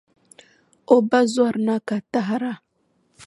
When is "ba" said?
1.09-1.19